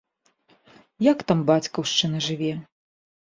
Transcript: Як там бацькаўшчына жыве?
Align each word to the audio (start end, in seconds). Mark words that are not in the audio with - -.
Як 1.11 1.19
там 1.31 1.39
бацькаўшчына 1.51 2.17
жыве? 2.29 2.49